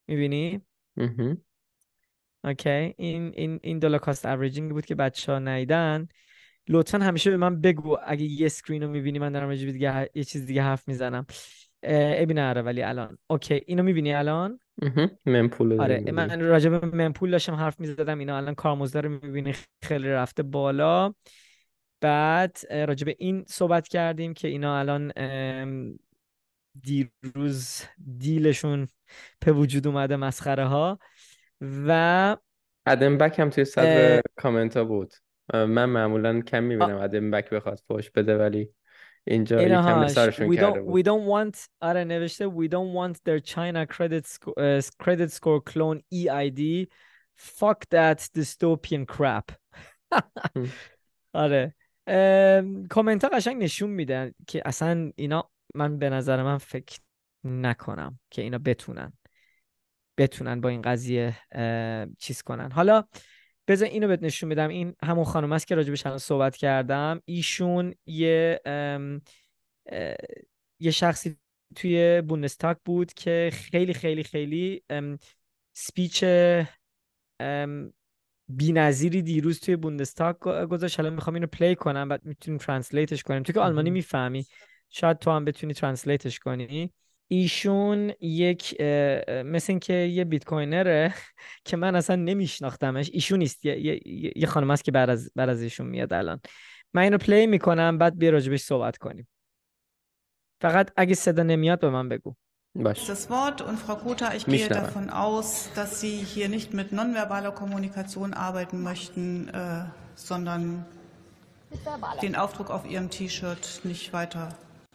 [0.07, 0.63] می‌بینی؟
[2.45, 2.95] اوکی.
[2.99, 6.09] این این این dollar cost averaging بود که بچه ها ندیدن
[6.69, 10.47] لطفا همیشه به من بگو اگه یه screen رو می‌بینی من دارم دیگه یه چیز
[10.47, 11.27] دیگه حرف می‌زنم.
[11.83, 13.19] عیبی نداره ولی الان.
[13.27, 13.63] اوکی.
[13.67, 14.59] اینو می‌بینی الان؟
[15.27, 18.19] mempool آره من راجع به mempool داشتم حرف می‌زدم.
[18.19, 21.15] اینا الان کارمزد رو می‌بینی خیلی رفته بالا.
[22.01, 25.13] بعد راجع به این صحبت کردیم که اینا الان
[26.83, 27.83] دیروز
[28.19, 28.89] دیلشون
[29.47, 30.99] به وجود اومده مسخره ها
[31.87, 32.37] و
[32.87, 35.15] ادم بک هم توی صدر کامنت ها بود.
[35.55, 38.75] من معمولا کم می‌بینم ادم بک بخواد فوش بده ولی
[39.25, 41.03] اینجا یکم سرشون we کرده بود.
[41.03, 45.61] we don't want آره نوشته we don't want their China credit, sco uh, credit score
[45.73, 46.87] clone EID
[47.37, 49.53] fuck that dystopian crap.
[51.35, 51.75] آره.
[52.91, 57.01] کامنت ها قشنگ نشون میدن که اصلا اینا من به نظر من فکر
[57.45, 59.13] نکنم که اینا بتونن.
[60.17, 61.37] بتونن با این قضیه
[62.19, 62.71] چیز کنن.
[62.71, 63.05] حالا
[63.69, 64.69] بذار اینو بهت نشون بدم.
[64.69, 67.21] این همون خانم است که راجبش الان صحبت کردم.
[67.25, 68.61] ایشون یه
[70.81, 71.37] یه شخصی
[71.77, 74.83] توی بوندستاگ بود که خیلی خیلی خیلی
[75.73, 76.25] speech
[78.61, 80.37] بی‌نظیری دیروز توی بوندستاگ
[80.69, 81.01] گذاشت.
[81.01, 83.43] الان می‌خوام اینو play کنم بعد می‌تونیم translate ش کنیم.
[83.43, 84.47] تو که آلمانی می‌فهمی.
[84.89, 86.93] شاید تو هم بتونی ترنسلیتش کنی.
[87.33, 88.81] ایشون یک
[89.45, 91.15] مثل که یه بیت کوینره
[91.67, 93.11] که من اصلا نمیشناختمش.
[93.13, 93.65] ایشون نیست.
[93.65, 96.41] یه, یه،, یه خانم است که بعد از بعد از ایشون میاد الان.
[96.95, 99.29] من اینو پلی می‌کنم بعد بیا راجبش صحبت کنیم.
[100.61, 102.35] فقط اگه صدا نمیاد به من بگو.
[102.75, 103.61] Das Wort?
[103.61, 108.83] Und Frau Kota, ich gehe davon aus, dass Sie hier nicht mit nonverbaler Kommunikation arbeiten
[108.83, 110.87] möchten, äh, sondern
[112.23, 114.45] den Aufdruck auf Ihrem T-Shirt nicht weiter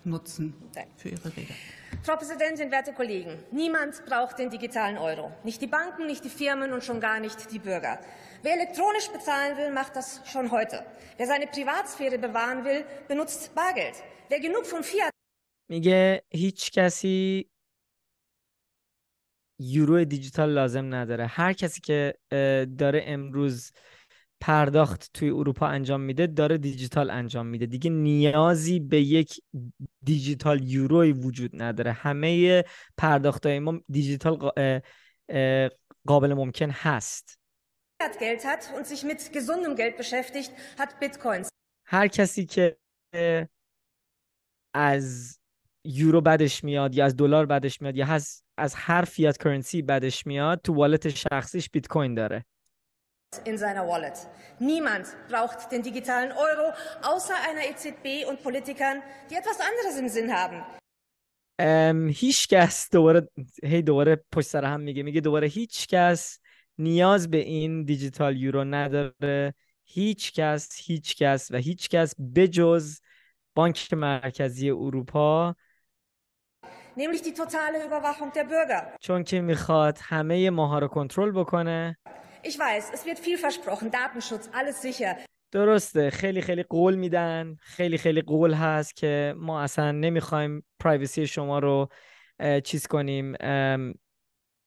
[0.04, 0.54] nutzen
[0.96, 1.54] für Ihre Rede.
[2.02, 5.30] Frau Präsidentin, werte Kollegen, niemand braucht den digitalen Euro.
[5.44, 8.00] Nicht die Banken, nicht die Firmen und schon gar nicht die Bürger.
[8.42, 10.84] Wer elektronisch bezahlen will, macht das schon heute.
[11.16, 13.96] Wer seine Privatsphäre bewahren will, benutzt Bargeld.
[14.28, 15.12] Wer genug von Fiat
[15.68, 17.50] میگه هیچ کسی
[19.58, 22.14] یورو دیجیتال لازم نداره هر کسی که
[22.78, 23.72] داره امروز
[24.39, 27.65] پرداخت توی اروپا انجام میده داره دیجیتال انجام میده.
[27.65, 29.41] دیگه نیازی به یک
[30.03, 31.91] دیجیتال یوروی وجود نداره.
[31.91, 32.63] همه
[32.97, 34.51] پرداخت های ما دیجیتال
[36.07, 37.39] قابل ممکن هست.
[41.85, 42.77] هر کسی که
[44.73, 45.37] از
[45.83, 48.19] یورو بدش میاد یا از دلار بدش میاد یا
[48.57, 52.45] از هر fiat currency بدش میاد تو wallet شخصیش بیت کوین داره.
[53.45, 54.17] In seiner Wallet.
[54.59, 60.31] Niemand braucht den digitalen Euro, außer einer EZB und Politikern, die etwas anderes im Sinn
[60.33, 60.63] haben.
[62.09, 63.27] هیچ کس دوباره
[63.63, 66.39] هی دوباره پشت سر هم میگه میگه دوباره هیچ کس
[66.77, 72.99] نیاز به این digital euro نداره هیچ کس هیچ کس و هیچ کس بجز
[73.55, 75.55] بانک مرکزی اروپا
[76.97, 78.97] nämlich die totale Überwachung der Bürger.
[78.99, 81.97] چون که می‌خواد همه ماها رو کنترل بکنه.
[82.43, 85.17] Ich weiß, es wird viel versprochen, Datenschutz, alles sicher.
[85.51, 91.59] درسته خیلی خیلی قول میدن خیلی خیلی قول هست که ما اصلا نمی‌خوایم پرایوسی شما
[91.59, 91.89] رو
[92.63, 93.35] چیز کنیم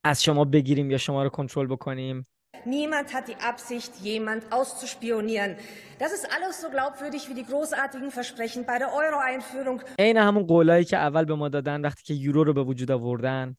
[0.04, 2.26] از شما بگیریم یا شما رو کنترل بکنیم
[2.66, 5.56] Niemand hat die Absicht, jemand auszuspionieren.
[5.98, 9.82] Das ist alles so glaubwürdig wie die großartigen Versprechen bei der Euro-Einführung.
[9.98, 13.56] عین همون قولایی که اول به ما دادن وقتی که یورو رو به وجود آوردن.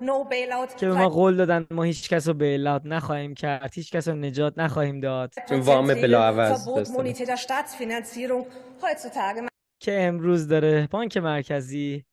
[0.00, 0.74] No bailout.
[0.76, 4.14] که به ما قول دادن ما هیچ کس رو بیلات نخواهیم کرد هیچ کس رو
[4.14, 5.34] نجات نخواهیم داد.
[5.50, 6.68] وام بلا عوض
[9.80, 12.04] که امروز داره بانک مرکزی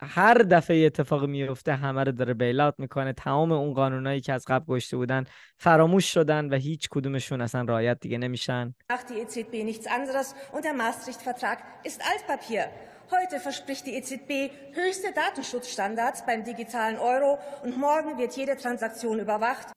[0.00, 3.12] هر دفعه اتفاق میفته همه رو داره بیلات می‌کنه.
[3.12, 5.24] تمام اون قانونایی که از قبل گشته بودن
[5.58, 8.74] فراموش شدن و هیچ کدومشون اصلا رعایت دیگه نمیشن.
[8.92, 12.91] die EZB nichts anderes und der Maastricht-Vertrag ist Altpapier.
[13.11, 19.67] Heute verspricht die EZB höchste Datenschutzstandards beim digitalen Euro und morgen wird jede Transaktion überwacht.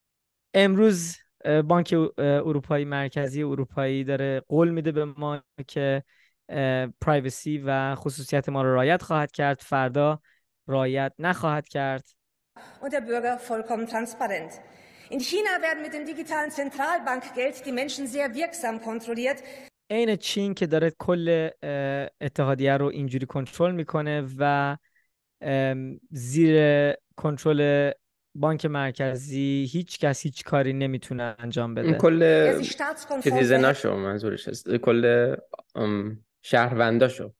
[0.55, 1.17] امروز
[1.65, 6.05] بانک اروپایی مرکزی اروپایی داره قول میده به ما که
[7.01, 10.21] پرایوسی و خصوصیت ما رو رایت خواهد کرد فردا
[10.67, 12.05] رایت نخواهد کرد
[12.81, 14.61] und der Bürger vollkommen transparent.
[15.11, 19.43] In China werden mit dem digitalen Zentralbankgeld die Menschen sehr wirksam kontrolliert.
[19.90, 21.50] عین چین که داره کل
[22.22, 24.78] اتحادیه رو اینجوری کنترل می‌کنه و
[26.12, 27.92] زیر کنترل
[28.36, 31.94] بانک مرکزی هیچ کس هیچ کاری نمی‌تونه انجام بده.
[31.94, 32.62] کل
[33.22, 35.36] سیتیزناشو منظورش است کل
[36.42, 37.34] شهرونداشو.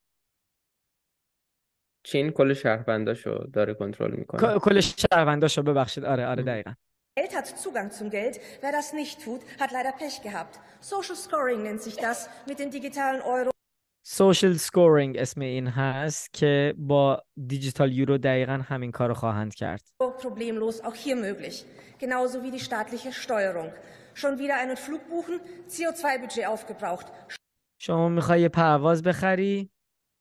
[2.04, 4.60] چین کل شهرونداشو داره کنترل می‌کنه.
[4.60, 6.06] کل شهرونداشو ببخشید.
[6.06, 6.74] آره آره دقیقا.
[7.17, 8.41] Geld hat Zugang zum Geld.
[8.61, 10.61] Wer das nicht tut, hat leider Pech gehabt.
[10.81, 13.51] Social Scoring nennt sich das mit dem digitalen Euro.
[14.03, 19.83] Social Scoring اسم این هست که با دیجیتال یورو دقیقا همین کار خواهند کرد.
[20.23, 21.65] Problemlos auch hier möglich.
[21.99, 23.73] Genauso wie die staatliche Steuerung.
[24.15, 27.07] Schon wieder einen Flug buchen, CO2-Budget aufgebraucht.
[27.79, 29.71] شما میخوای یه پرواز بخری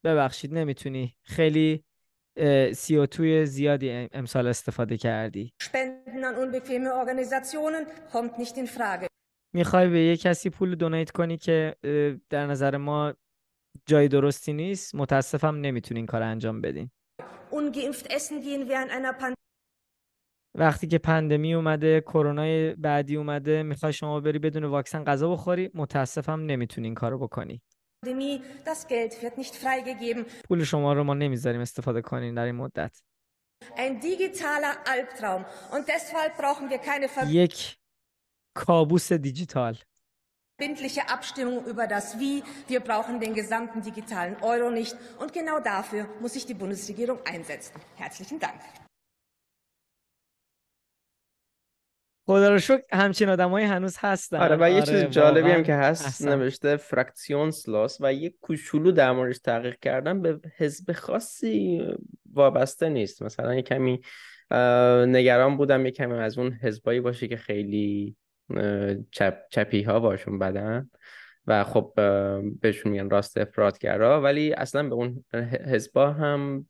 [0.04, 1.84] ببخشید نمیتونی خیلی
[2.75, 5.53] سی او توی زیادی امسال استفاده کردی؟
[9.55, 11.77] می‌خوای به یه کسی پول دونیت کنی که
[12.31, 13.15] در نظر ما
[13.87, 16.91] جای درستی نیست؟ متاسفم نمی‌تونی این کار انجام بدین.
[20.57, 26.41] وقتی که پندمی اومده کرونا بعدی اومده می‌خوای شما بری بدون واکسن غذا بخوری متاسفم
[26.41, 27.63] نمی‌تونی این کارو بکنی.
[28.66, 30.26] das Geld wird nicht freigegeben.
[30.48, 33.02] پول شما رو ما نمیذاریم استفاده کنین در این مدت.
[33.76, 37.78] Ein digitaler Albtraum und deshalb brauchen wir keine یک
[38.56, 39.78] کابوس دیجیتال.
[40.60, 42.44] verbindliche Abstimmung über das Wie.
[42.68, 47.76] Wir brauchen den gesamten digitalen Euro nicht und genau dafür muss sich die Bundesregierung einsetzen.
[47.96, 48.60] Herzlichen Dank.
[52.27, 54.37] خدا رو شکر همچین آدمایی هنوز هستن.
[54.37, 56.29] آره و یه چیز آره، جالبی هم که هست احسن.
[56.29, 57.67] نوشته فراکسیونس
[58.01, 61.83] و یه کوچولو در موردش تحقیق کردن به حزب خاصی
[62.33, 63.23] وابسته نیست.
[63.23, 64.01] مثلا یه کمی
[65.07, 68.17] نگران بودم یه کمی از اون حزبایی باشه که خیلی
[69.11, 70.91] چپ، چپی ها باشون بدن
[71.47, 71.93] و خب
[72.61, 75.25] بهشون میگن راست افرادگرا ولی اصلا به اون
[75.73, 76.67] حزبا هم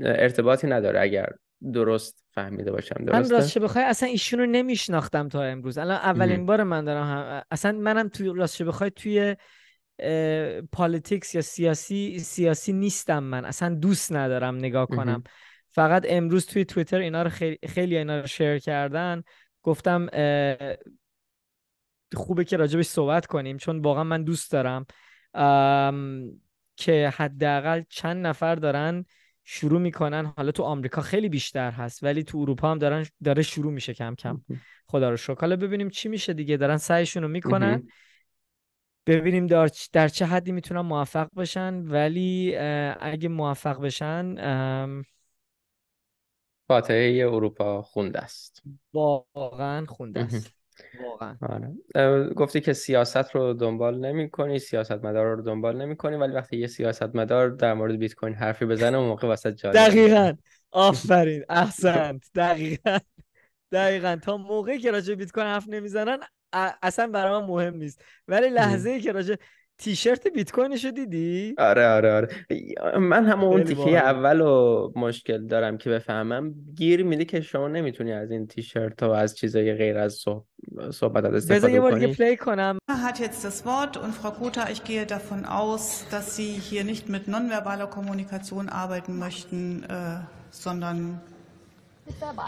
[0.00, 1.00] ارتباطی نداره.
[1.00, 1.28] اگر
[1.72, 5.78] درست فهمیده باشم درسته؟ من راستش بخوای اصلا ایشون رو نمیشناختم تا امروز.
[5.78, 7.42] الان اولین بار من دارم هم...
[7.50, 9.36] اصلا منم توی راستش بخوای توی
[10.72, 13.44] politics یا سیاسی سیاسی نیستم من.
[13.44, 15.22] اصلا دوست ندارم نگاه کنم.
[15.70, 19.22] فقط امروز توی توییتر اینا رو خیلی خیلی اینا رو share کردن.
[19.62, 20.06] گفتم
[22.14, 24.86] خوبه که راجبش صحبت کنیم چون واقعا من دوست دارم.
[26.76, 29.04] که حداقل چند نفر دارن
[29.44, 30.32] شروع می‌کنن.
[30.36, 34.14] حالا تو آمریکا خیلی بیشتر هست ولی تو اروپا هم دارن داره شروع میشه کم
[34.14, 34.40] کم.
[34.86, 35.40] خدا رو شکر.
[35.40, 36.56] حالا ببینیم چی میشه دیگه.
[36.56, 37.88] دارن سعیشون رو می‌کنن
[39.06, 41.74] ببینیم در, در چه حدی می‌تونن موفق بشن.
[41.74, 42.56] ولی
[43.00, 44.34] اگه موفق بشن
[46.68, 48.62] فاتحه اروپا خونده است
[48.92, 50.61] واقعا خونده است
[51.00, 51.36] واقعا.
[51.42, 52.28] آره.
[52.34, 56.56] گفتی که سیاست رو دنبال نمی کنی سیاست مدار رو دنبال نمی کنی ولی وقتی
[56.56, 60.32] یه سیاست مدار در مورد بیت کوین حرفی بزنه اون موقع وسط جالب دقیقا.
[60.70, 61.44] آفرین.
[61.48, 62.30] احسنت.
[62.34, 62.98] دقیقا.
[63.72, 64.16] دقیقا.
[64.22, 66.18] تا موقعی که راجع بیت کوین حرف نمی‌زنن
[66.82, 68.04] اصلا برای من مهم نیست.
[68.28, 69.34] ولی لحظه ای که راجع
[69.77, 72.29] تیشرت بیت کوینشو دیدی آره آره آره
[72.97, 78.13] من هم اون تیکه اول و مشکل دارم که بفهمم گیر میده که شما نمیتونی
[78.13, 80.13] از این تیشرت و از چیزای غیر از
[80.91, 84.69] صحبت استفاده بذار یه بار دیگه پلی کنم hat jetzt das Wort und Frau Kota,
[84.69, 90.19] ich gehe davon aus, dass Sie hier nicht mit nonverbaler Kommunikation arbeiten möchten, äh,
[90.51, 91.21] sondern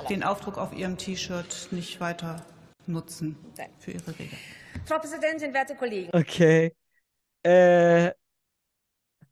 [0.10, 2.46] den Aufdruck auf Ihrem T-Shirt nicht weiter
[2.88, 3.38] nutzen
[3.80, 4.36] für Ihre Rede.
[4.86, 6.10] Frau Präsidentin, werte Kollegen.
[6.14, 6.74] Okay.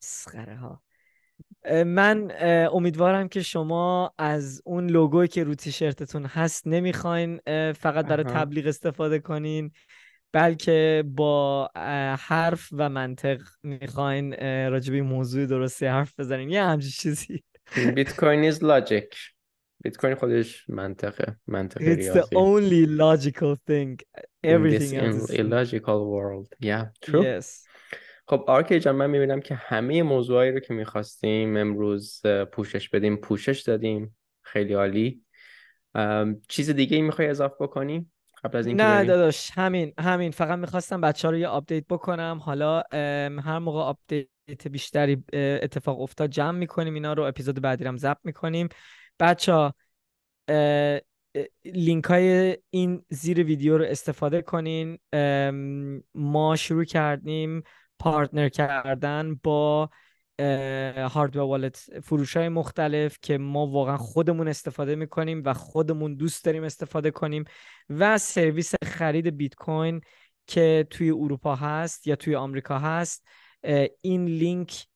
[0.02, 0.82] مسخره ها.
[1.86, 2.32] من
[2.72, 7.40] امیدوارم که شما از اون لوگوی که رو تیشرتتون هست نمی‌خواین
[7.72, 9.70] فقط برای تبلیغ استفاده کنین
[10.32, 11.70] بلکه با
[12.18, 14.34] حرف و منطق می‌خواین
[14.70, 16.50] راجبی موضوع درستی حرف بزنین.
[16.50, 17.44] یه همچین چیزی.
[17.94, 19.16] بیت کوین is logic.
[19.84, 22.20] بیت کوین خودش منطقه منطقه It's ریاضی.
[22.20, 23.96] the only logical thing.
[24.44, 26.48] Everything in this else illogical world.
[26.62, 27.22] Yeah true.
[27.22, 27.71] Yes.
[28.32, 32.22] خب آرکی جان من می‌بینم که همه موضوعایی رو که می‌خواستیم امروز
[32.52, 34.16] پوشش بدیم پوشش دادیم.
[34.42, 35.20] خیلی عالی.
[36.48, 38.10] چیز دیگه ای می‌خوای اضافه بکنی
[38.44, 40.30] قبل از اینکه نه داداش همین همین.
[40.30, 42.40] فقط می‌خواستم بچه ها رو یه update بکنم.
[42.42, 42.82] حالا
[43.42, 48.68] هر موقع update بیشتری اتفاق افتاد جمع می‌کنیم اینا رو اپیزود بعدی هم ضبط می‌کنیم.
[49.20, 49.74] بچه ها
[51.64, 54.98] لینک های این زیر ویدیو رو استفاده کنین.
[56.14, 57.62] ما شروع کردیم
[58.02, 59.90] partner کردن با
[61.10, 66.64] hardware wallet فروش های مختلف که ما واقعا خودمون استفاده می‌کنیم و خودمون دوست داریم
[66.64, 67.44] استفاده کنیم
[67.90, 70.00] و سرویس خرید بیت کوین
[70.46, 73.26] که توی اروپا هست یا توی آمریکا هست.
[74.00, 74.86] این لینک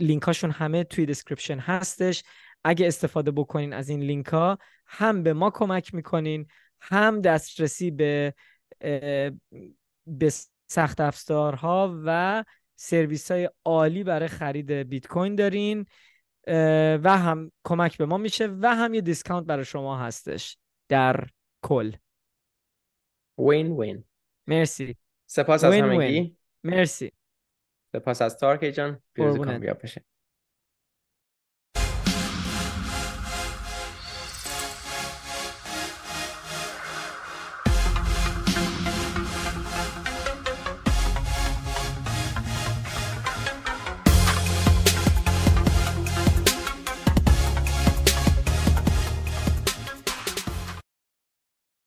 [0.00, 2.22] لینک هاشون همه توی description هستش.
[2.64, 6.46] اگه استفاده بکنین از این لینک ها هم به ما کمک می‌کنین
[6.80, 8.34] هم دسترسی به
[10.06, 10.32] به
[10.72, 12.44] سخت افزارها و
[12.76, 15.86] سرویس های عالی برای خرید بیت کوین دارین
[17.04, 20.56] و هم کمک به ما میشه و هم یه discount برای شما هستش
[20.88, 21.26] در
[21.62, 21.92] کل.
[23.38, 24.04] وین وین.
[24.46, 24.96] مرسی.
[25.26, 26.36] سپاس از همگی.
[26.64, 27.12] مرسی.
[27.92, 29.02] سپاس از تارکی جان.
[29.14, 30.04] پیروزی کامیاب بشه